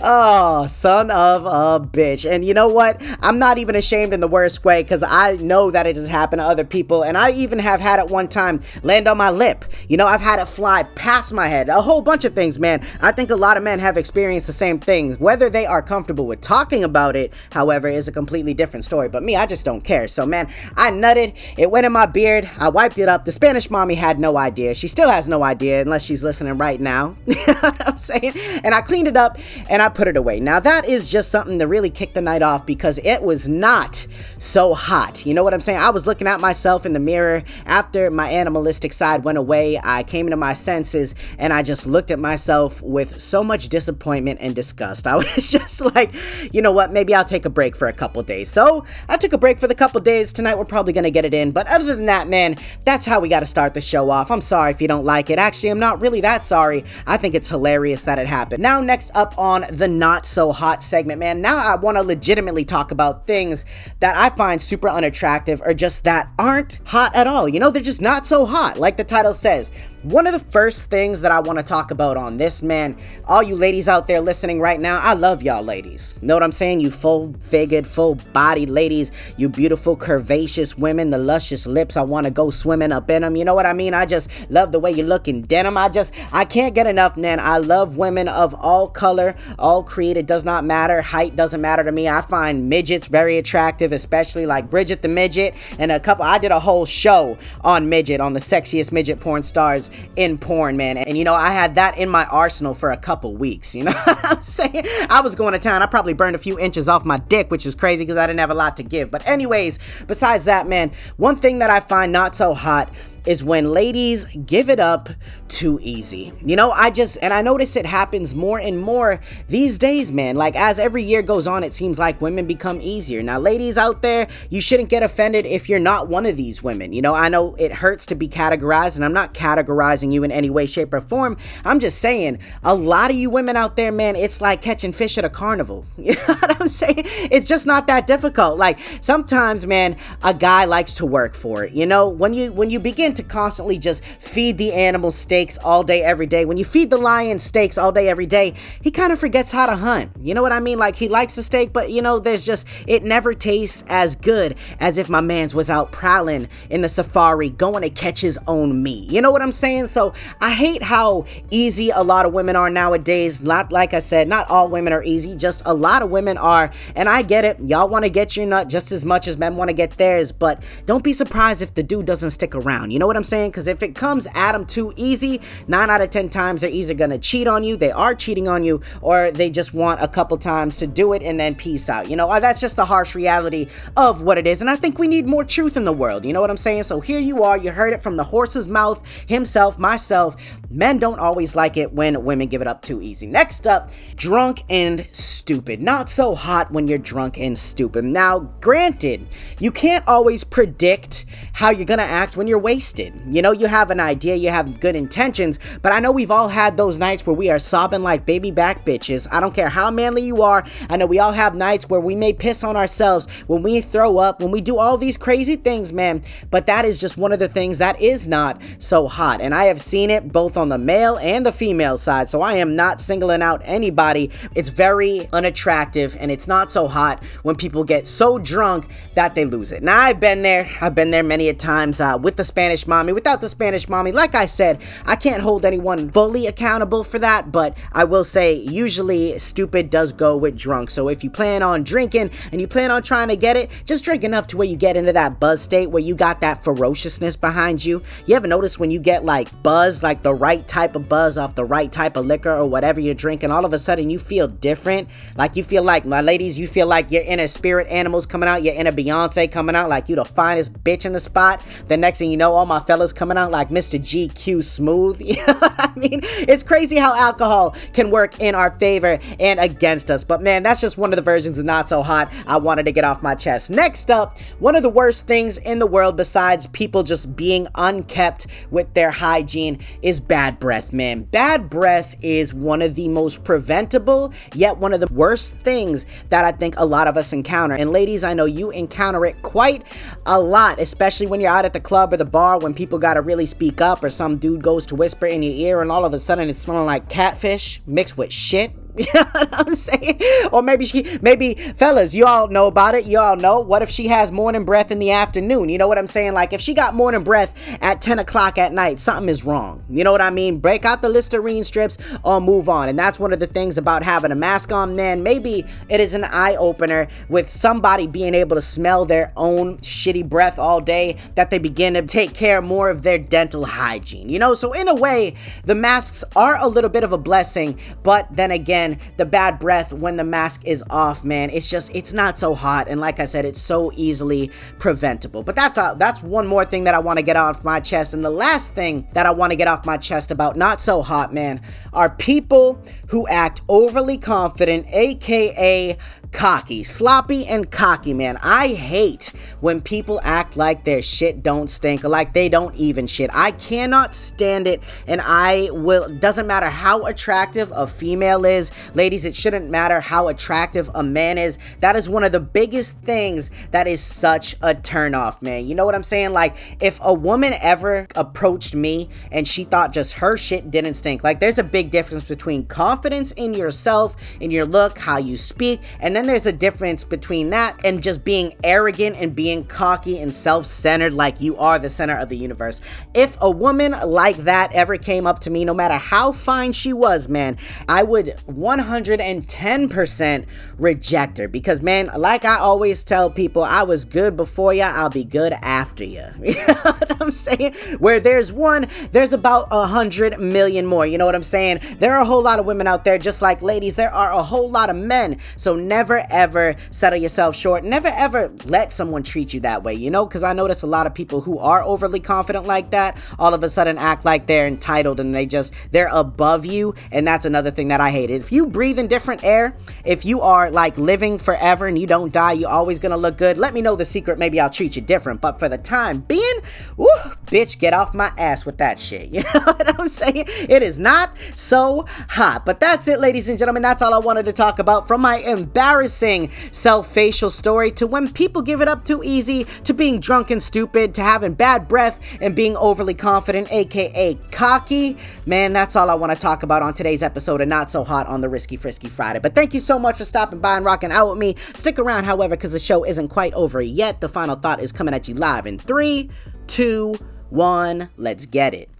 "Oh, 0.00 0.66
son 0.68 1.10
of 1.10 1.44
a 1.44 1.84
bitch." 1.84 2.30
And 2.30 2.44
you 2.44 2.54
know 2.54 2.68
what? 2.68 3.00
I'm 3.20 3.38
not 3.38 3.58
even 3.58 3.74
ashamed 3.76 4.12
in 4.12 4.20
the 4.20 4.28
worst 4.28 4.64
way 4.64 4.82
cuz 4.84 5.02
I 5.02 5.36
know 5.36 5.70
that 5.70 5.86
it 5.86 5.96
has 5.96 6.08
happened 6.08 6.40
to 6.40 6.46
other 6.46 6.64
people 6.64 7.02
and 7.02 7.16
I 7.16 7.30
even 7.30 7.58
have 7.58 7.80
had 7.80 7.98
it 7.98 8.08
one 8.08 8.28
time 8.28 8.60
land 8.82 9.08
on 9.08 9.16
my 9.16 9.30
lip. 9.30 9.64
You 9.88 9.96
know, 9.96 10.06
I've 10.06 10.20
had 10.20 10.38
it 10.38 10.48
fly 10.48 10.84
past 10.94 11.32
my 11.32 11.48
head. 11.48 11.68
A 11.68 11.82
whole 11.82 12.02
bunch 12.02 12.24
of 12.24 12.34
things, 12.34 12.58
man. 12.58 12.84
I 13.00 13.12
think 13.12 13.30
a 13.30 13.36
lot 13.36 13.56
of 13.56 13.62
men 13.62 13.78
have 13.78 13.96
experienced 13.96 14.46
the 14.46 14.52
same 14.52 14.78
things. 14.78 15.18
Whether 15.18 15.50
they 15.50 15.66
are 15.66 15.82
comfortable 15.82 16.26
with 16.26 16.40
talking 16.40 16.84
about 16.84 17.16
it, 17.16 17.32
however, 17.50 17.88
is 17.88 18.08
a 18.08 18.12
completely 18.12 18.54
different 18.54 18.84
story. 18.84 19.08
But 19.08 19.22
me, 19.22 19.36
I 19.36 19.46
just 19.46 19.64
don't 19.64 19.82
care. 19.82 20.08
So, 20.08 20.26
man, 20.26 20.48
I 20.76 20.90
nutted. 20.90 21.34
It 21.56 21.70
went 21.70 21.86
in 21.86 21.92
my 21.92 22.06
beard. 22.06 22.48
I 22.58 22.68
wiped 22.68 22.98
it 22.98 23.08
up. 23.08 23.24
The 23.24 23.32
Spanish 23.32 23.70
mommy 23.70 23.94
had 23.94 24.18
no 24.18 24.36
idea. 24.36 24.74
She 24.74 24.88
still 24.88 25.10
has 25.10 25.28
no 25.28 25.42
idea 25.42 25.71
unless 25.80 26.04
she's 26.04 26.22
listening 26.22 26.58
right 26.58 26.80
now. 26.80 27.16
I'm 27.46 27.96
saying? 27.96 28.32
And 28.64 28.74
I 28.74 28.80
cleaned 28.80 29.08
it 29.08 29.16
up 29.16 29.38
and 29.68 29.82
I 29.82 29.88
put 29.88 30.08
it 30.08 30.16
away. 30.16 30.40
Now, 30.40 30.60
that 30.60 30.88
is 30.88 31.10
just 31.10 31.30
something 31.30 31.58
to 31.58 31.66
really 31.66 31.90
kick 31.90 32.14
the 32.14 32.20
night 32.20 32.42
off 32.42 32.66
because 32.66 32.98
it 33.04 33.22
was 33.22 33.48
not 33.48 34.06
so 34.38 34.74
hot. 34.74 35.24
You 35.26 35.34
know 35.34 35.44
what 35.44 35.54
I'm 35.54 35.60
saying? 35.60 35.78
I 35.78 35.90
was 35.90 36.06
looking 36.06 36.26
at 36.26 36.40
myself 36.40 36.86
in 36.86 36.92
the 36.92 37.00
mirror 37.00 37.42
after 37.66 38.10
my 38.10 38.30
animalistic 38.30 38.92
side 38.92 39.24
went 39.24 39.38
away. 39.38 39.80
I 39.82 40.02
came 40.02 40.26
into 40.26 40.36
my 40.36 40.52
senses 40.52 41.14
and 41.38 41.52
I 41.52 41.62
just 41.62 41.86
looked 41.86 42.10
at 42.10 42.18
myself 42.18 42.82
with 42.82 43.20
so 43.20 43.42
much 43.44 43.68
disappointment 43.68 44.40
and 44.40 44.54
disgust. 44.54 45.06
I 45.12 45.16
was 45.16 45.50
just 45.50 45.80
like, 45.94 46.12
you 46.52 46.62
know 46.62 46.72
what, 46.72 46.92
maybe 46.92 47.14
I'll 47.14 47.24
take 47.24 47.44
a 47.44 47.50
break 47.50 47.76
for 47.76 47.88
a 47.88 47.92
couple 47.92 48.22
days. 48.22 48.50
So 48.50 48.84
I 49.08 49.16
took 49.16 49.32
a 49.32 49.38
break 49.38 49.58
for 49.58 49.66
the 49.66 49.74
couple 49.74 50.00
days. 50.00 50.32
Tonight 50.32 50.56
we're 50.58 50.64
probably 50.64 50.92
gonna 50.92 51.10
get 51.10 51.24
it 51.24 51.34
in. 51.34 51.52
But 51.52 51.66
other 51.68 51.94
than 51.96 52.06
that, 52.06 52.28
man, 52.28 52.56
that's 52.84 53.06
how 53.06 53.20
we 53.20 53.28
gotta 53.28 53.46
start 53.46 53.74
the 53.74 53.80
show 53.80 54.10
off. 54.10 54.30
I'm 54.30 54.40
sorry 54.40 54.70
if 54.70 54.80
you 54.80 54.88
don't 54.88 55.04
like 55.04 55.30
it. 55.30 55.38
Actually, 55.38 55.61
I'm 55.70 55.78
not 55.78 56.00
really 56.00 56.20
that 56.20 56.44
sorry. 56.44 56.84
I 57.06 57.16
think 57.16 57.34
it's 57.34 57.48
hilarious 57.48 58.04
that 58.04 58.18
it 58.18 58.26
happened. 58.26 58.62
Now, 58.62 58.80
next 58.80 59.10
up 59.14 59.38
on 59.38 59.64
the 59.70 59.88
not 59.88 60.26
so 60.26 60.52
hot 60.52 60.82
segment, 60.82 61.18
man, 61.18 61.40
now 61.40 61.56
I 61.56 61.76
wanna 61.76 62.02
legitimately 62.02 62.64
talk 62.64 62.90
about 62.90 63.26
things 63.26 63.64
that 64.00 64.16
I 64.16 64.34
find 64.36 64.60
super 64.60 64.88
unattractive 64.88 65.60
or 65.64 65.74
just 65.74 66.04
that 66.04 66.30
aren't 66.38 66.80
hot 66.84 67.14
at 67.14 67.26
all. 67.26 67.48
You 67.48 67.60
know, 67.60 67.70
they're 67.70 67.82
just 67.82 68.00
not 68.00 68.26
so 68.26 68.46
hot. 68.46 68.78
Like 68.78 68.96
the 68.96 69.04
title 69.04 69.34
says, 69.34 69.72
one 70.02 70.26
of 70.26 70.32
the 70.32 70.50
first 70.50 70.90
things 70.90 71.20
that 71.20 71.30
I 71.30 71.38
want 71.38 71.60
to 71.60 71.64
talk 71.64 71.92
about 71.92 72.16
on 72.16 72.36
this, 72.36 72.60
man, 72.60 72.96
all 73.26 73.42
you 73.42 73.54
ladies 73.54 73.88
out 73.88 74.08
there 74.08 74.20
listening 74.20 74.60
right 74.60 74.80
now, 74.80 74.98
I 75.00 75.14
love 75.14 75.42
y'all 75.42 75.62
ladies. 75.62 76.14
Know 76.20 76.34
what 76.34 76.42
I'm 76.42 76.50
saying? 76.50 76.80
You 76.80 76.90
full 76.90 77.34
figured, 77.34 77.86
full 77.86 78.16
bodied 78.32 78.68
ladies, 78.68 79.12
you 79.36 79.48
beautiful, 79.48 79.96
curvaceous 79.96 80.76
women, 80.76 81.10
the 81.10 81.18
luscious 81.18 81.66
lips, 81.68 81.96
I 81.96 82.02
want 82.02 82.26
to 82.26 82.32
go 82.32 82.50
swimming 82.50 82.90
up 82.90 83.10
in 83.10 83.22
them. 83.22 83.36
You 83.36 83.44
know 83.44 83.54
what 83.54 83.64
I 83.64 83.74
mean? 83.74 83.94
I 83.94 84.04
just 84.06 84.28
love 84.50 84.72
the 84.72 84.80
way 84.80 84.90
you 84.90 85.04
look 85.04 85.28
in 85.28 85.42
denim. 85.42 85.76
I 85.76 85.88
just, 85.88 86.12
I 86.32 86.46
can't 86.46 86.74
get 86.74 86.88
enough, 86.88 87.16
man. 87.16 87.38
I 87.38 87.58
love 87.58 87.96
women 87.96 88.26
of 88.26 88.54
all 88.54 88.88
color, 88.88 89.36
all 89.56 89.84
creed. 89.84 90.16
It 90.16 90.26
does 90.26 90.44
not 90.44 90.64
matter. 90.64 91.00
Height 91.00 91.36
doesn't 91.36 91.60
matter 91.60 91.84
to 91.84 91.92
me. 91.92 92.08
I 92.08 92.22
find 92.22 92.68
midgets 92.68 93.06
very 93.06 93.38
attractive, 93.38 93.92
especially 93.92 94.46
like 94.46 94.68
Bridget 94.68 95.02
the 95.02 95.08
Midget 95.08 95.54
and 95.78 95.92
a 95.92 96.00
couple, 96.00 96.24
I 96.24 96.38
did 96.38 96.50
a 96.50 96.58
whole 96.58 96.86
show 96.86 97.38
on 97.62 97.88
midget, 97.88 98.20
on 98.20 98.32
the 98.32 98.40
sexiest 98.40 98.90
midget 98.90 99.20
porn 99.20 99.44
stars 99.44 99.91
in 100.16 100.38
porn, 100.38 100.76
man. 100.76 100.96
And 100.96 101.16
you 101.16 101.24
know, 101.24 101.34
I 101.34 101.50
had 101.50 101.74
that 101.76 101.98
in 101.98 102.08
my 102.08 102.24
arsenal 102.26 102.74
for 102.74 102.90
a 102.90 102.96
couple 102.96 103.34
weeks. 103.34 103.74
You 103.74 103.84
know 103.84 103.92
I'm 104.06 104.42
saying? 104.42 104.84
I 105.10 105.20
was 105.22 105.34
going 105.34 105.52
to 105.52 105.58
town. 105.58 105.82
I 105.82 105.86
probably 105.86 106.12
burned 106.12 106.36
a 106.36 106.38
few 106.38 106.58
inches 106.58 106.88
off 106.88 107.04
my 107.04 107.18
dick, 107.18 107.50
which 107.50 107.66
is 107.66 107.74
crazy 107.74 108.04
because 108.04 108.16
I 108.16 108.26
didn't 108.26 108.40
have 108.40 108.50
a 108.50 108.54
lot 108.54 108.76
to 108.78 108.82
give. 108.82 109.10
But, 109.10 109.26
anyways, 109.26 109.78
besides 110.06 110.44
that, 110.46 110.66
man, 110.66 110.92
one 111.16 111.36
thing 111.36 111.58
that 111.60 111.70
I 111.70 111.80
find 111.80 112.12
not 112.12 112.34
so 112.34 112.54
hot 112.54 112.90
is 113.26 113.44
when 113.44 113.70
ladies 113.72 114.24
give 114.46 114.68
it 114.68 114.80
up 114.80 115.08
too 115.48 115.78
easy. 115.82 116.32
You 116.44 116.56
know, 116.56 116.70
I 116.70 116.90
just, 116.90 117.18
and 117.20 117.32
I 117.32 117.42
notice 117.42 117.76
it 117.76 117.86
happens 117.86 118.34
more 118.34 118.58
and 118.58 118.80
more 118.80 119.20
these 119.48 119.78
days, 119.78 120.10
man. 120.10 120.34
Like, 120.34 120.56
as 120.56 120.78
every 120.78 121.02
year 121.02 121.22
goes 121.22 121.46
on, 121.46 121.62
it 121.62 121.74
seems 121.74 121.98
like 121.98 122.20
women 122.20 122.46
become 122.46 122.80
easier. 122.80 123.22
Now, 123.22 123.38
ladies 123.38 123.76
out 123.76 124.02
there, 124.02 124.28
you 124.50 124.60
shouldn't 124.60 124.88
get 124.88 125.02
offended 125.02 125.44
if 125.46 125.68
you're 125.68 125.78
not 125.78 126.08
one 126.08 126.26
of 126.26 126.36
these 126.36 126.62
women. 126.62 126.92
You 126.92 127.02
know, 127.02 127.14
I 127.14 127.28
know 127.28 127.54
it 127.56 127.72
hurts 127.72 128.06
to 128.06 128.14
be 128.14 128.28
categorized, 128.28 128.96
and 128.96 129.04
I'm 129.04 129.12
not 129.12 129.34
categorizing 129.34 130.12
you 130.12 130.24
in 130.24 130.32
any 130.32 130.50
way, 130.50 130.66
shape, 130.66 130.92
or 130.92 131.00
form. 131.00 131.36
I'm 131.64 131.80
just 131.80 131.98
saying, 131.98 132.38
a 132.62 132.74
lot 132.74 133.10
of 133.10 133.16
you 133.16 133.28
women 133.28 133.56
out 133.56 133.76
there, 133.76 133.92
man, 133.92 134.16
it's 134.16 134.40
like 134.40 134.62
catching 134.62 134.92
fish 134.92 135.18
at 135.18 135.24
a 135.24 135.30
carnival. 135.30 135.84
You 136.02 136.14
know 136.14 136.34
what 136.34 136.60
I'm 136.60 136.68
saying? 136.68 137.04
It's 137.30 137.46
just 137.46 137.64
not 137.64 137.86
that 137.86 138.06
difficult. 138.06 138.58
Like, 138.58 138.78
sometimes, 139.00 139.66
man, 139.66 139.96
a 140.22 140.34
guy 140.34 140.64
likes 140.64 140.94
to 140.94 141.06
work 141.06 141.34
for 141.34 141.64
it. 141.64 141.72
You 141.72 141.86
know, 141.86 142.08
when 142.08 142.34
you, 142.34 142.52
when 142.52 142.70
you 142.70 142.80
begin 142.80 143.11
to 143.16 143.22
constantly 143.22 143.78
just 143.78 144.04
feed 144.04 144.58
the 144.58 144.72
animal 144.72 145.10
steaks 145.10 145.58
all 145.58 145.82
day, 145.82 146.02
every 146.02 146.26
day. 146.26 146.44
When 146.44 146.56
you 146.56 146.64
feed 146.64 146.90
the 146.90 146.98
lion 146.98 147.38
steaks 147.38 147.78
all 147.78 147.92
day, 147.92 148.08
every 148.08 148.26
day, 148.26 148.54
he 148.80 148.90
kind 148.90 149.12
of 149.12 149.18
forgets 149.18 149.52
how 149.52 149.66
to 149.66 149.76
hunt. 149.76 150.10
You 150.20 150.34
know 150.34 150.42
what 150.42 150.52
I 150.52 150.60
mean? 150.60 150.78
Like 150.78 150.96
he 150.96 151.08
likes 151.08 151.36
the 151.36 151.42
steak, 151.42 151.72
but 151.72 151.90
you 151.90 152.02
know, 152.02 152.18
there's 152.18 152.44
just, 152.44 152.66
it 152.86 153.02
never 153.02 153.34
tastes 153.34 153.84
as 153.88 154.16
good 154.16 154.56
as 154.80 154.98
if 154.98 155.08
my 155.08 155.20
man's 155.20 155.54
was 155.54 155.70
out 155.70 155.92
prowling 155.92 156.48
in 156.70 156.80
the 156.80 156.88
safari 156.88 157.50
going 157.50 157.82
to 157.82 157.90
catch 157.90 158.20
his 158.20 158.38
own 158.46 158.82
meat. 158.82 159.10
You 159.10 159.20
know 159.20 159.30
what 159.30 159.42
I'm 159.42 159.52
saying? 159.52 159.88
So 159.88 160.14
I 160.40 160.50
hate 160.50 160.82
how 160.82 161.26
easy 161.50 161.90
a 161.90 162.02
lot 162.02 162.26
of 162.26 162.32
women 162.32 162.56
are 162.56 162.70
nowadays. 162.70 163.42
Not 163.42 163.72
like 163.72 163.94
I 163.94 163.98
said, 163.98 164.28
not 164.28 164.50
all 164.50 164.68
women 164.68 164.92
are 164.92 165.02
easy, 165.02 165.36
just 165.36 165.62
a 165.66 165.74
lot 165.74 166.02
of 166.02 166.10
women 166.10 166.36
are. 166.38 166.72
And 166.96 167.08
I 167.08 167.22
get 167.22 167.44
it. 167.44 167.58
Y'all 167.60 167.88
want 167.88 168.04
to 168.04 168.10
get 168.10 168.36
your 168.36 168.46
nut 168.46 168.68
just 168.68 168.92
as 168.92 169.04
much 169.04 169.26
as 169.28 169.36
men 169.36 169.56
want 169.56 169.68
to 169.68 169.74
get 169.74 169.96
theirs, 169.98 170.32
but 170.32 170.62
don't 170.86 171.04
be 171.04 171.12
surprised 171.12 171.62
if 171.62 171.74
the 171.74 171.82
dude 171.82 172.06
doesn't 172.06 172.30
stick 172.30 172.54
around. 172.54 172.90
You 172.90 172.98
know 172.98 173.01
what 173.06 173.16
I'm 173.16 173.24
saying? 173.24 173.50
Because 173.50 173.68
if 173.68 173.82
it 173.82 173.94
comes 173.94 174.26
at 174.34 174.52
them 174.52 174.66
too 174.66 174.92
easy, 174.96 175.40
nine 175.66 175.90
out 175.90 176.00
of 176.00 176.10
10 176.10 176.28
times 176.30 176.60
they're 176.60 176.70
either 176.70 176.94
going 176.94 177.10
to 177.10 177.18
cheat 177.18 177.48
on 177.48 177.64
you, 177.64 177.76
they 177.76 177.90
are 177.90 178.14
cheating 178.14 178.48
on 178.48 178.64
you, 178.64 178.80
or 179.00 179.30
they 179.30 179.50
just 179.50 179.74
want 179.74 180.02
a 180.02 180.08
couple 180.08 180.36
times 180.36 180.76
to 180.78 180.86
do 180.86 181.12
it 181.12 181.22
and 181.22 181.38
then 181.38 181.54
peace 181.54 181.88
out. 181.88 182.08
You 182.08 182.16
know, 182.16 182.28
uh, 182.28 182.40
that's 182.40 182.60
just 182.60 182.76
the 182.76 182.84
harsh 182.84 183.14
reality 183.14 183.68
of 183.96 184.22
what 184.22 184.38
it 184.38 184.46
is. 184.46 184.60
And 184.60 184.70
I 184.70 184.76
think 184.76 184.98
we 184.98 185.08
need 185.08 185.26
more 185.26 185.44
truth 185.44 185.76
in 185.76 185.84
the 185.84 185.92
world. 185.92 186.24
You 186.24 186.32
know 186.32 186.40
what 186.40 186.50
I'm 186.50 186.56
saying? 186.56 186.84
So 186.84 187.00
here 187.00 187.18
you 187.18 187.42
are. 187.42 187.58
You 187.58 187.72
heard 187.72 187.92
it 187.92 188.02
from 188.02 188.16
the 188.16 188.24
horse's 188.24 188.68
mouth 188.68 189.02
himself, 189.26 189.78
myself. 189.78 190.36
men 190.70 190.98
don't 190.98 191.18
always 191.18 191.56
like 191.56 191.76
it 191.76 191.92
when 191.92 192.24
women 192.24 192.48
give 192.48 192.60
it 192.60 192.68
up 192.68 192.82
too 192.82 193.02
easy. 193.02 193.26
Next 193.26 193.66
up, 193.66 193.90
drunk 194.16 194.62
and 194.68 195.08
stupid. 195.12 195.80
Not 195.80 196.08
so 196.08 196.34
hot 196.34 196.70
when 196.70 196.88
you're 196.88 196.98
drunk 196.98 197.38
and 197.38 197.58
stupid. 197.58 198.04
Now, 198.04 198.38
granted, 198.60 199.26
you 199.58 199.72
can't 199.72 200.04
always 200.06 200.44
predict 200.44 201.24
how 201.54 201.70
you're 201.70 201.84
gonna 201.84 202.02
act 202.02 202.36
when 202.36 202.46
you're 202.46 202.58
wasted. 202.58 202.91
You 203.00 203.42
know, 203.42 203.52
you 203.52 203.66
have 203.66 203.90
an 203.90 204.00
idea, 204.00 204.34
you 204.34 204.50
have 204.50 204.80
good 204.80 204.96
intentions, 204.96 205.58
but 205.82 205.92
I 205.92 206.00
know 206.00 206.12
we've 206.12 206.30
all 206.30 206.48
had 206.48 206.76
those 206.76 206.98
nights 206.98 207.26
where 207.26 207.34
we 207.34 207.50
are 207.50 207.58
sobbing 207.58 208.02
like 208.02 208.26
baby 208.26 208.50
back 208.50 208.84
bitches. 208.84 209.26
I 209.30 209.40
don't 209.40 209.54
care 209.54 209.68
how 209.68 209.90
manly 209.90 210.22
you 210.22 210.42
are. 210.42 210.64
I 210.88 210.96
know 210.96 211.06
we 211.06 211.18
all 211.18 211.32
have 211.32 211.54
nights 211.54 211.88
where 211.88 212.00
we 212.00 212.14
may 212.14 212.32
piss 212.32 212.64
on 212.64 212.76
ourselves, 212.76 213.28
when 213.46 213.62
we 213.62 213.80
throw 213.80 214.18
up, 214.18 214.40
when 214.40 214.50
we 214.50 214.60
do 214.60 214.78
all 214.78 214.96
these 214.96 215.16
crazy 215.16 215.56
things, 215.56 215.92
man. 215.92 216.22
But 216.50 216.66
that 216.66 216.84
is 216.84 217.00
just 217.00 217.16
one 217.16 217.32
of 217.32 217.38
the 217.38 217.48
things 217.48 217.78
that 217.78 218.00
is 218.00 218.26
not 218.26 218.60
so 218.78 219.08
hot. 219.08 219.40
And 219.40 219.54
I 219.54 219.64
have 219.64 219.80
seen 219.80 220.10
it 220.10 220.32
both 220.32 220.56
on 220.56 220.68
the 220.68 220.78
male 220.78 221.18
and 221.18 221.46
the 221.46 221.52
female 221.52 221.96
side. 221.96 222.28
So 222.28 222.42
I 222.42 222.54
am 222.54 222.76
not 222.76 223.00
singling 223.00 223.42
out 223.42 223.62
anybody. 223.64 224.30
It's 224.54 224.70
very 224.70 225.28
unattractive 225.32 226.16
and 226.20 226.30
it's 226.30 226.48
not 226.48 226.70
so 226.70 226.88
hot 226.88 227.22
when 227.42 227.56
people 227.56 227.84
get 227.84 228.08
so 228.08 228.38
drunk 228.38 228.88
that 229.14 229.34
they 229.34 229.44
lose 229.44 229.72
it. 229.72 229.82
Now 229.82 229.98
I've 229.98 230.20
been 230.20 230.42
there. 230.42 230.68
I've 230.80 230.94
been 230.94 231.10
there 231.10 231.22
many 231.22 231.48
a 231.48 231.54
times 231.54 232.00
uh, 232.00 232.18
with 232.20 232.36
the 232.36 232.44
Spanish 232.44 232.81
mommy, 232.86 233.12
without 233.12 233.40
the 233.40 233.48
Spanish 233.48 233.88
mommy. 233.88 234.12
Like 234.12 234.34
I 234.34 234.46
said, 234.46 234.80
I 235.06 235.16
can't 235.16 235.42
hold 235.42 235.64
anyone 235.64 236.10
fully 236.10 236.46
accountable 236.46 237.04
for 237.04 237.18
that, 237.18 237.52
but 237.52 237.76
I 237.92 238.04
will 238.04 238.24
say 238.24 238.54
usually 238.54 239.38
stupid 239.38 239.90
does 239.90 240.12
go 240.12 240.36
with 240.36 240.56
drunk. 240.56 240.90
So 240.90 241.08
if 241.08 241.22
you 241.24 241.30
plan 241.30 241.62
on 241.62 241.82
drinking 241.84 242.30
and 242.50 242.60
you 242.60 242.68
plan 242.68 242.90
on 242.90 243.02
trying 243.02 243.28
to 243.28 243.36
get 243.36 243.56
it, 243.56 243.70
just 243.84 244.04
drink 244.04 244.24
enough 244.24 244.46
to 244.48 244.56
where 244.56 244.68
you 244.68 244.76
get 244.76 244.96
into 244.96 245.12
that 245.12 245.40
buzz 245.40 245.62
state 245.62 245.90
where 245.90 246.02
you 246.02 246.14
got 246.14 246.40
that 246.40 246.64
ferociousness 246.64 247.36
behind 247.36 247.84
you. 247.84 248.02
You 248.26 248.36
ever 248.36 248.46
notice 248.46 248.78
when 248.78 248.90
you 248.90 248.98
get 248.98 249.24
like 249.24 249.48
buzz, 249.62 250.02
like 250.02 250.22
the 250.22 250.34
right 250.34 250.66
type 250.66 250.96
of 250.96 251.08
buzz 251.08 251.38
off 251.38 251.54
the 251.54 251.64
right 251.64 251.90
type 251.90 252.16
of 252.16 252.26
liquor 252.26 252.52
or 252.52 252.66
whatever 252.66 253.00
you're 253.00 253.14
drinking, 253.14 253.50
all 253.50 253.64
of 253.64 253.72
a 253.72 253.78
sudden 253.78 254.10
you 254.10 254.18
feel 254.18 254.48
different. 254.48 255.08
Like 255.36 255.56
you 255.56 255.64
feel 255.64 255.82
like, 255.82 256.04
my 256.04 256.20
ladies, 256.20 256.58
you 256.58 256.66
feel 256.66 256.86
like 256.86 257.10
your 257.10 257.22
inner 257.22 257.48
spirit 257.48 257.86
animals 257.88 258.26
coming 258.26 258.48
out, 258.48 258.62
your 258.62 258.74
inner 258.74 258.92
Beyonce 258.92 259.50
coming 259.50 259.76
out, 259.76 259.88
like 259.88 260.08
you 260.08 260.16
the 260.16 260.24
finest 260.24 260.72
bitch 260.84 261.04
in 261.04 261.12
the 261.12 261.20
spot. 261.20 261.62
The 261.88 261.96
next 261.96 262.18
thing 262.18 262.30
you 262.30 262.36
know, 262.36 262.52
all 262.52 262.66
my 262.66 262.71
fellas 262.80 263.12
coming 263.12 263.36
out 263.36 263.50
like 263.50 263.68
Mr. 263.68 263.98
GQ 263.98 264.62
Smooth. 264.62 265.20
You 265.32 265.46
know 265.46 265.54
what 265.54 265.74
I 265.78 265.92
mean? 265.96 266.20
It's 266.22 266.62
crazy 266.62 266.96
how 266.96 267.16
alcohol 267.16 267.74
can 267.94 268.10
work 268.10 268.40
in 268.40 268.54
our 268.54 268.70
favor 268.78 269.18
and 269.40 269.58
against 269.58 270.10
us. 270.10 270.24
But 270.24 270.42
man, 270.42 270.62
that's 270.62 270.80
just 270.80 270.98
one 270.98 271.10
of 271.10 271.16
the 271.16 271.22
versions 271.22 271.56
of 271.56 271.64
Not 271.64 271.88
So 271.88 272.02
Hot 272.02 272.30
I 272.46 272.58
wanted 272.58 272.84
to 272.84 272.92
get 272.92 273.04
off 273.04 273.22
my 273.22 273.34
chest. 273.34 273.70
Next 273.70 274.10
up, 274.10 274.38
one 274.58 274.76
of 274.76 274.82
the 274.82 274.90
worst 274.90 275.26
things 275.26 275.56
in 275.58 275.78
the 275.78 275.86
world 275.86 276.16
besides 276.16 276.66
people 276.66 277.02
just 277.02 277.34
being 277.34 277.66
unkept 277.74 278.46
with 278.70 278.92
their 278.94 279.10
hygiene 279.10 279.78
is 280.02 280.20
bad 280.20 280.58
breath, 280.58 280.92
man. 280.92 281.22
Bad 281.22 281.70
breath 281.70 282.14
is 282.20 282.52
one 282.52 282.82
of 282.82 282.94
the 282.94 283.08
most 283.08 283.44
preventable, 283.44 284.32
yet 284.54 284.76
one 284.76 284.92
of 284.92 285.00
the 285.00 285.12
worst 285.12 285.56
things 285.56 286.04
that 286.28 286.44
I 286.44 286.52
think 286.52 286.74
a 286.76 286.84
lot 286.84 287.06
of 287.06 287.16
us 287.16 287.32
encounter. 287.32 287.74
And 287.74 287.90
ladies, 287.90 288.24
I 288.24 288.34
know 288.34 288.44
you 288.44 288.70
encounter 288.70 289.24
it 289.24 289.40
quite 289.42 289.84
a 290.26 290.40
lot, 290.40 290.78
especially 290.78 291.26
when 291.26 291.40
you're 291.40 291.50
out 291.50 291.64
at 291.64 291.72
the 291.72 291.80
club 291.80 292.12
or 292.12 292.16
the 292.16 292.24
bar 292.24 292.58
when 292.62 292.74
people 292.74 292.98
gotta 292.98 293.20
really 293.20 293.46
speak 293.46 293.80
up 293.80 294.02
or 294.02 294.10
some 294.10 294.36
dude 294.36 294.62
goes 294.62 294.86
to 294.86 294.94
whisper 294.94 295.26
in 295.26 295.42
your 295.42 295.54
ear 295.54 295.82
and 295.82 295.90
all 295.90 296.04
of 296.04 296.14
a 296.14 296.18
sudden 296.18 296.48
it's 296.48 296.58
smelling 296.58 296.86
like 296.86 297.08
catfish 297.08 297.82
mixed 297.86 298.16
with 298.16 298.32
shit 298.32 298.72
You 299.02 299.06
know 299.14 299.24
what 299.32 299.48
I'm 299.52 299.68
saying? 299.70 300.20
Or 300.52 300.62
maybe 300.62 300.84
she, 300.84 301.18
maybe 301.22 301.54
fellas, 301.54 302.14
you 302.14 302.26
all 302.26 302.48
know 302.48 302.66
about 302.66 302.94
it. 302.94 303.06
You 303.06 303.18
all 303.18 303.36
know. 303.36 303.60
What 303.60 303.82
if 303.82 303.88
she 303.88 304.08
has 304.08 304.30
morning 304.30 304.64
breath 304.64 304.90
in 304.90 304.98
the 304.98 305.10
afternoon? 305.10 305.70
You 305.70 305.78
know 305.78 305.88
what 305.88 305.98
I'm 305.98 306.06
saying? 306.06 306.34
Like 306.34 306.52
if 306.52 306.60
she 306.60 306.74
got 306.74 306.94
morning 306.94 307.24
breath 307.24 307.54
at 307.82 308.02
10 308.02 308.18
o'clock 308.18 308.58
at 308.58 308.72
night, 308.72 308.98
something 308.98 309.30
is 309.30 309.44
wrong. 309.44 309.82
You 309.88 310.04
know 310.04 310.12
what 310.12 310.20
I 310.20 310.28
mean? 310.30 310.58
Break 310.58 310.84
out 310.84 311.00
the 311.00 311.08
Listerine 311.08 311.64
strips 311.64 311.96
or 312.22 312.40
move 312.40 312.68
on. 312.68 312.90
And 312.90 312.98
that's 312.98 313.18
one 313.18 313.32
of 313.32 313.40
the 313.40 313.46
things 313.46 313.78
about 313.78 314.02
having 314.02 314.30
a 314.30 314.34
mask 314.34 314.72
on, 314.72 314.94
man. 314.94 315.22
Maybe 315.22 315.64
it 315.88 316.00
is 316.00 316.12
an 316.12 316.24
eye 316.24 316.56
opener 316.56 317.08
with 317.30 317.48
somebody 317.48 318.06
being 318.06 318.34
able 318.34 318.56
to 318.56 318.62
smell 318.62 319.06
their 319.06 319.32
own 319.36 319.78
shitty 319.78 320.28
breath 320.28 320.58
all 320.58 320.80
day 320.82 321.16
that 321.34 321.50
they 321.50 321.58
begin 321.58 321.94
to 321.94 322.02
take 322.02 322.34
care 322.34 322.60
more 322.60 322.90
of 322.90 323.02
their 323.02 323.18
dental 323.18 323.64
hygiene. 323.64 324.28
You 324.28 324.38
know, 324.38 324.54
so 324.54 324.72
in 324.72 324.88
a 324.88 324.94
way, 324.94 325.34
the 325.64 325.74
masks 325.74 326.24
are 326.36 326.58
a 326.58 326.68
little 326.68 326.90
bit 326.90 327.04
of 327.04 327.12
a 327.12 327.18
blessing, 327.18 327.78
but 328.02 328.28
then 328.30 328.50
again, 328.50 328.81
again, 328.82 328.98
the 329.16 329.26
bad 329.26 329.58
breath 329.58 329.92
when 329.92 330.16
the 330.16 330.24
mask 330.24 330.62
is 330.64 330.82
off, 330.90 331.24
man. 331.24 331.50
It's 331.50 331.68
just 331.68 331.94
it's 331.94 332.12
not 332.12 332.38
so 332.38 332.54
hot, 332.54 332.88
and 332.88 333.00
like 333.00 333.20
I 333.20 333.24
said, 333.24 333.44
it's 333.44 333.60
so 333.60 333.92
easily 333.94 334.50
preventable. 334.78 335.42
But 335.42 335.56
that's 335.56 335.78
a, 335.78 335.94
that's 335.98 336.22
one 336.22 336.46
more 336.46 336.64
thing 336.64 336.84
that 336.84 336.94
I 336.94 336.98
want 336.98 337.18
to 337.18 337.22
get 337.22 337.36
off 337.36 337.64
my 337.64 337.80
chest, 337.80 338.14
and 338.14 338.24
the 338.24 338.30
last 338.30 338.74
thing 338.74 339.06
that 339.12 339.26
I 339.26 339.32
want 339.32 339.50
to 339.50 339.56
get 339.56 339.68
off 339.68 339.84
my 339.86 339.96
chest 339.96 340.30
about 340.30 340.56
not 340.56 340.80
so 340.80 341.02
hot, 341.02 341.32
man, 341.32 341.60
are 341.92 342.10
people 342.10 342.82
who 343.08 343.26
act 343.28 343.62
overly 343.68 344.18
confident, 344.18 344.86
aka 344.88 345.96
cocky, 346.32 346.82
sloppy 346.82 347.46
and 347.46 347.70
cocky, 347.70 348.14
man. 348.14 348.38
I 348.42 348.68
hate 348.68 349.32
when 349.60 349.80
people 349.80 350.20
act 350.24 350.56
like 350.56 350.84
their 350.84 351.02
shit 351.02 351.42
don't 351.42 351.68
stink 351.68 352.02
like 352.02 352.32
they 352.32 352.48
don't 352.48 352.74
even 352.74 353.06
shit. 353.06 353.30
I 353.32 353.52
cannot 353.52 354.14
stand 354.14 354.66
it 354.66 354.82
and 355.06 355.20
I 355.22 355.68
will 355.70 356.08
doesn't 356.08 356.46
matter 356.46 356.70
how 356.70 357.04
attractive 357.04 357.70
a 357.74 357.86
female 357.86 358.44
is. 358.44 358.72
Ladies, 358.94 359.24
it 359.24 359.36
shouldn't 359.36 359.70
matter 359.70 360.00
how 360.00 360.28
attractive 360.28 360.90
a 360.94 361.02
man 361.02 361.38
is. 361.38 361.58
That 361.80 361.96
is 361.96 362.08
one 362.08 362.24
of 362.24 362.32
the 362.32 362.40
biggest 362.40 362.98
things 363.02 363.50
that 363.70 363.86
is 363.86 364.02
such 364.02 364.54
a 364.54 364.74
turnoff, 364.74 365.42
man. 365.42 365.66
You 365.66 365.74
know 365.74 365.84
what 365.84 365.94
I'm 365.94 366.02
saying? 366.02 366.32
Like 366.32 366.56
if 366.80 366.98
a 367.02 367.12
woman 367.12 367.52
ever 367.60 368.06
approached 368.16 368.74
me 368.74 369.10
and 369.30 369.46
she 369.46 369.64
thought 369.64 369.92
just 369.92 370.14
her 370.14 370.36
shit 370.36 370.70
didn't 370.70 370.94
stink. 370.94 371.22
Like 371.22 371.40
there's 371.40 371.58
a 371.58 371.64
big 371.64 371.90
difference 371.90 372.24
between 372.24 372.66
confidence 372.66 373.32
in 373.32 373.54
yourself, 373.54 374.16
in 374.40 374.50
your 374.50 374.64
look, 374.64 374.98
how 374.98 375.18
you 375.18 375.36
speak, 375.36 375.80
and 376.00 376.16
then 376.16 376.21
then 376.22 376.28
there's 376.28 376.46
a 376.46 376.52
difference 376.52 377.02
between 377.02 377.50
that 377.50 377.80
and 377.84 378.00
just 378.00 378.22
being 378.22 378.54
arrogant 378.62 379.16
and 379.16 379.34
being 379.34 379.64
cocky 379.64 380.20
and 380.20 380.32
self 380.32 380.66
centered 380.66 381.12
like 381.12 381.40
you 381.40 381.56
are 381.56 381.80
the 381.80 381.90
center 381.90 382.16
of 382.16 382.28
the 382.28 382.36
universe. 382.36 382.80
If 383.12 383.36
a 383.40 383.50
woman 383.50 383.92
like 384.06 384.36
that 384.36 384.72
ever 384.72 384.98
came 384.98 385.26
up 385.26 385.40
to 385.40 385.50
me, 385.50 385.64
no 385.64 385.74
matter 385.74 385.96
how 385.96 386.30
fine 386.30 386.70
she 386.70 386.92
was, 386.92 387.28
man, 387.28 387.58
I 387.88 388.04
would 388.04 388.36
110% 388.48 390.46
reject 390.78 391.38
her 391.38 391.48
because, 391.48 391.82
man, 391.82 392.08
like 392.16 392.44
I 392.44 392.58
always 392.58 393.02
tell 393.02 393.28
people, 393.28 393.64
I 393.64 393.82
was 393.82 394.04
good 394.04 394.36
before 394.36 394.72
ya, 394.72 394.92
I'll 394.94 395.10
be 395.10 395.24
good 395.24 395.52
after 395.54 396.04
ya. 396.04 396.28
You 396.52 396.54
know 396.68 396.74
what 396.74 397.22
I'm 397.22 397.30
saying? 397.30 397.72
Where 397.98 398.20
there's 398.20 398.52
one, 398.52 398.86
there's 399.10 399.32
about 399.32 399.68
a 399.70 399.86
hundred 399.86 400.38
million 400.38 400.86
more. 400.86 401.06
You 401.06 401.18
know 401.18 401.24
what 401.24 401.34
I'm 401.34 401.42
saying? 401.42 401.80
There 401.98 402.12
are 402.14 402.20
a 402.20 402.24
whole 402.24 402.42
lot 402.42 402.60
of 402.60 402.66
women 402.66 402.86
out 402.86 403.04
there, 403.04 403.18
just 403.18 403.42
like 403.42 403.62
ladies, 403.62 403.96
there 403.96 404.12
are 404.12 404.30
a 404.30 404.42
whole 404.42 404.70
lot 404.70 404.90
of 404.90 404.96
men. 404.96 405.38
So 405.56 405.74
never 405.74 406.11
never 406.12 406.26
ever 406.42 406.76
settle 406.90 407.18
yourself 407.18 407.56
short. 407.56 407.84
Never 407.84 408.08
ever 408.08 408.52
let 408.66 408.92
someone 408.92 409.22
treat 409.22 409.54
you 409.54 409.60
that 409.60 409.82
way, 409.82 409.94
you 409.94 410.10
know? 410.10 410.26
Because 410.26 410.42
I 410.42 410.52
notice 410.52 410.82
a 410.82 410.86
lot 410.86 411.06
of 411.06 411.14
people 411.14 411.40
who 411.40 411.58
are 411.58 411.82
overly 411.82 412.20
confident 412.20 412.66
like 412.66 412.90
that 412.90 413.16
all 413.38 413.54
of 413.54 413.62
a 413.62 413.70
sudden 413.70 413.96
act 413.96 414.24
like 414.24 414.46
they're 414.46 414.66
entitled 414.66 415.20
and 415.20 415.34
they 415.34 415.46
just, 415.46 415.72
they're 415.90 416.10
above 416.12 416.66
you. 416.66 416.94
And 417.10 417.26
that's 417.26 417.46
another 417.46 417.70
thing 417.70 417.88
that 417.88 418.00
I 418.00 418.10
hate. 418.10 418.30
If 418.30 418.52
you 418.52 418.66
breathe 418.66 418.98
in 418.98 419.06
different 419.06 419.44
air, 419.44 419.76
if 420.04 420.24
you 420.24 420.40
are 420.40 420.70
like 420.70 420.98
living 420.98 421.38
forever 421.38 421.86
and 421.86 421.98
you 421.98 422.06
don't 422.06 422.32
die, 422.32 422.52
you're 422.52 422.70
always 422.70 422.98
gonna 422.98 423.16
look 423.16 423.38
good. 423.38 423.56
Let 423.56 423.72
me 423.72 423.80
know 423.80 423.96
the 423.96 424.04
secret. 424.04 424.38
Maybe 424.38 424.60
I'll 424.60 424.70
treat 424.70 424.96
you 424.96 425.02
different. 425.02 425.40
But 425.40 425.58
for 425.58 425.68
the 425.68 425.78
time 425.78 426.20
being, 426.20 426.58
woo, 426.96 427.08
bitch, 427.46 427.78
get 427.78 427.94
off 427.94 428.12
my 428.12 428.32
ass 428.36 428.66
with 428.66 428.78
that 428.78 428.98
shit. 428.98 429.22
You 429.42 429.42
know 429.54 429.60
what 429.64 430.00
I'm 430.00 430.08
saying? 430.08 430.44
It 430.46 430.82
is 430.82 430.98
not 430.98 431.32
so 431.56 432.06
hot. 432.28 432.64
But 432.64 432.80
that's 432.80 433.08
it, 433.08 433.18
ladies 433.18 433.48
and 433.48 433.58
gentlemen. 433.58 433.82
That's 433.82 434.02
all 434.02 434.14
I 434.14 434.18
wanted 434.18 434.44
to 434.44 434.52
talk 434.52 434.78
about 434.78 435.08
from 435.08 435.20
my 435.20 435.38
embarrassing 435.38 436.01
embarrassing 436.02 436.50
self 436.72 437.12
facial 437.12 437.50
story 437.50 437.90
to 437.92 438.06
when 438.06 438.32
people 438.32 438.60
give 438.60 438.80
it 438.80 438.88
up 438.88 439.04
too 439.04 439.22
easy 439.24 439.64
to 439.84 439.94
being 439.94 440.18
drunk 440.18 440.50
and 440.50 440.60
stupid 440.60 441.14
to 441.14 441.22
having 441.22 441.54
bad 441.54 441.86
breath 441.86 442.18
and 442.40 442.56
being 442.56 442.76
overly 442.76 443.14
confident, 443.14 443.70
aka 443.70 444.34
cocky. 444.50 445.16
Man, 445.46 445.72
that's 445.72 445.94
all 445.94 446.10
I 446.10 446.14
want 446.14 446.32
to 446.32 446.38
talk 446.38 446.64
about 446.64 446.82
on 446.82 446.94
today's 446.94 447.22
episode 447.22 447.60
of 447.60 447.68
Not 447.68 447.90
So 447.90 448.02
Hot 448.02 448.26
on 448.26 448.40
the 448.40 448.48
Risky 448.48 448.76
Frisky 448.76 449.08
Friday. 449.08 449.38
But 449.38 449.54
thank 449.54 449.74
you 449.74 449.80
so 449.80 449.98
much 449.98 450.18
for 450.18 450.24
stopping 450.24 450.58
by 450.58 450.76
and 450.76 450.84
rocking 450.84 451.12
out 451.12 451.30
with 451.30 451.38
me. 451.38 451.54
Stick 451.74 451.98
around, 451.98 452.24
however, 452.24 452.56
because 452.56 452.72
the 452.72 452.80
show 452.80 453.04
isn't 453.04 453.28
quite 453.28 453.54
over 453.54 453.80
yet. 453.80 454.20
The 454.20 454.28
final 454.28 454.56
thought 454.56 454.80
is 454.80 454.90
coming 454.90 455.14
at 455.14 455.28
you 455.28 455.34
live 455.34 455.66
in 455.66 455.78
three, 455.78 456.30
two, 456.66 457.14
one. 457.50 458.10
Let's 458.16 458.46
get 458.46 458.74
it. 458.74 458.91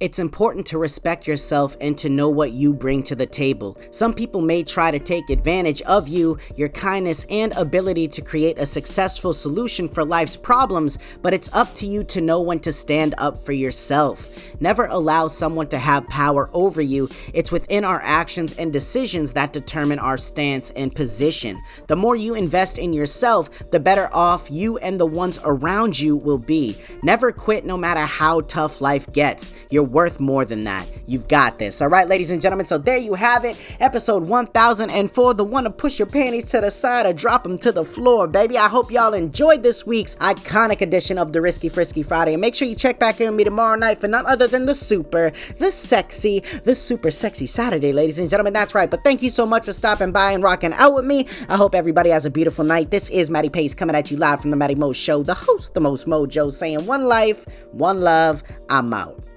It's 0.00 0.20
important 0.20 0.64
to 0.66 0.78
respect 0.78 1.26
yourself 1.26 1.76
and 1.80 1.98
to 1.98 2.08
know 2.08 2.30
what 2.30 2.52
you 2.52 2.72
bring 2.72 3.02
to 3.02 3.16
the 3.16 3.26
table. 3.26 3.76
Some 3.90 4.14
people 4.14 4.40
may 4.40 4.62
try 4.62 4.92
to 4.92 5.00
take 5.00 5.28
advantage 5.28 5.82
of 5.82 6.06
you, 6.06 6.38
your 6.54 6.68
kindness, 6.68 7.26
and 7.28 7.52
ability 7.54 8.06
to 8.06 8.22
create 8.22 8.60
a 8.60 8.66
successful 8.66 9.34
solution 9.34 9.88
for 9.88 10.04
life's 10.04 10.36
problems, 10.36 11.00
but 11.20 11.34
it's 11.34 11.52
up 11.52 11.74
to 11.74 11.86
you 11.86 12.04
to 12.04 12.20
know 12.20 12.40
when 12.40 12.60
to 12.60 12.72
stand 12.72 13.16
up 13.18 13.44
for 13.44 13.50
yourself. 13.50 14.38
Never 14.60 14.86
allow 14.86 15.26
someone 15.26 15.66
to 15.70 15.78
have 15.78 16.06
power 16.06 16.48
over 16.52 16.80
you. 16.80 17.08
It's 17.34 17.50
within 17.50 17.84
our 17.84 18.00
actions 18.00 18.52
and 18.52 18.72
decisions 18.72 19.32
that 19.32 19.52
determine 19.52 19.98
our 19.98 20.16
stance 20.16 20.70
and 20.70 20.94
position. 20.94 21.58
The 21.88 21.96
more 21.96 22.14
you 22.14 22.36
invest 22.36 22.78
in 22.78 22.92
yourself, 22.92 23.50
the 23.72 23.80
better 23.80 24.08
off 24.12 24.48
you 24.48 24.78
and 24.78 25.00
the 25.00 25.06
ones 25.06 25.40
around 25.42 25.98
you 25.98 26.16
will 26.16 26.38
be. 26.38 26.78
Never 27.02 27.32
quit 27.32 27.64
no 27.64 27.76
matter 27.76 28.06
how 28.06 28.42
tough 28.42 28.80
life 28.80 29.12
gets. 29.12 29.52
Your 29.70 29.87
worth 29.88 30.20
more 30.20 30.44
than 30.44 30.64
that. 30.64 30.86
You've 31.06 31.28
got 31.28 31.58
this. 31.58 31.80
All 31.80 31.88
right, 31.88 32.06
ladies 32.06 32.30
and 32.30 32.40
gentlemen. 32.40 32.66
So 32.66 32.78
there 32.78 32.98
you 32.98 33.14
have 33.14 33.44
it. 33.44 33.56
Episode 33.80 34.26
1004. 34.26 35.34
The 35.34 35.44
one 35.44 35.64
to 35.64 35.70
push 35.70 35.98
your 35.98 36.06
panties 36.06 36.44
to 36.50 36.60
the 36.60 36.70
side 36.70 37.06
or 37.06 37.12
drop 37.12 37.42
them 37.42 37.58
to 37.58 37.72
the 37.72 37.84
floor, 37.84 38.26
baby. 38.26 38.58
I 38.58 38.68
hope 38.68 38.90
y'all 38.90 39.14
enjoyed 39.14 39.62
this 39.62 39.86
week's 39.86 40.14
iconic 40.16 40.80
edition 40.80 41.18
of 41.18 41.32
the 41.32 41.40
Risky 41.40 41.68
Frisky 41.68 42.02
Friday. 42.02 42.34
And 42.34 42.40
make 42.40 42.54
sure 42.54 42.68
you 42.68 42.76
check 42.76 42.98
back 42.98 43.20
in 43.20 43.28
with 43.30 43.36
me 43.36 43.44
tomorrow 43.44 43.76
night 43.76 44.00
for 44.00 44.08
none 44.08 44.26
other 44.26 44.46
than 44.46 44.66
the 44.66 44.74
super, 44.74 45.32
the 45.58 45.72
sexy, 45.72 46.40
the 46.64 46.74
super 46.74 47.10
sexy 47.10 47.46
Saturday, 47.46 47.92
ladies 47.92 48.18
and 48.18 48.28
gentlemen. 48.30 48.52
That's 48.52 48.74
right. 48.74 48.90
But 48.90 49.04
thank 49.04 49.22
you 49.22 49.30
so 49.30 49.46
much 49.46 49.64
for 49.64 49.72
stopping 49.72 50.12
by 50.12 50.32
and 50.32 50.42
rocking 50.42 50.72
out 50.74 50.94
with 50.94 51.04
me. 51.04 51.26
I 51.48 51.56
hope 51.56 51.74
everybody 51.74 52.10
has 52.10 52.26
a 52.26 52.30
beautiful 52.30 52.64
night. 52.64 52.90
This 52.90 53.08
is 53.10 53.30
Matty 53.30 53.50
Pace 53.50 53.74
coming 53.74 53.96
at 53.96 54.10
you 54.10 54.16
live 54.16 54.40
from 54.40 54.50
the 54.50 54.56
Matty 54.56 54.74
Mo 54.74 54.92
Show, 54.92 55.22
the 55.22 55.34
host, 55.34 55.74
the 55.74 55.80
most 55.80 56.06
mojo, 56.06 56.50
saying 56.52 56.86
one 56.86 57.04
life, 57.04 57.46
one 57.72 58.00
love. 58.00 58.42
I'm 58.68 58.92
out. 58.92 59.27